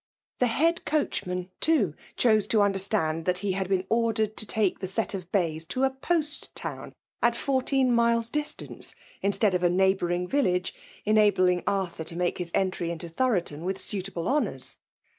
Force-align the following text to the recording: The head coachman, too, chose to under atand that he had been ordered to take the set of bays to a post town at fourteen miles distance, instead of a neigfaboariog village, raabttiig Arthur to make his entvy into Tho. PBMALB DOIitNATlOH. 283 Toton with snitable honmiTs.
The 0.39 0.47
head 0.47 0.83
coachman, 0.83 1.51
too, 1.59 1.93
chose 2.17 2.47
to 2.47 2.63
under 2.63 2.79
atand 2.79 3.25
that 3.25 3.37
he 3.45 3.51
had 3.51 3.69
been 3.69 3.85
ordered 3.87 4.35
to 4.37 4.47
take 4.47 4.79
the 4.79 4.87
set 4.87 5.13
of 5.13 5.31
bays 5.31 5.63
to 5.65 5.83
a 5.83 5.91
post 5.91 6.55
town 6.55 6.93
at 7.21 7.35
fourteen 7.35 7.93
miles 7.93 8.27
distance, 8.27 8.95
instead 9.21 9.53
of 9.53 9.61
a 9.61 9.69
neigfaboariog 9.69 10.27
village, 10.27 10.73
raabttiig 11.05 11.61
Arthur 11.67 12.03
to 12.03 12.15
make 12.15 12.39
his 12.39 12.51
entvy 12.53 12.89
into 12.89 13.09
Tho. 13.09 13.13
PBMALB 13.13 13.13
DOIitNATlOH. 13.13 13.17
283 13.45 13.59
Toton 13.61 13.61
with 13.63 13.77
snitable 13.77 14.23
honmiTs. 14.25 14.77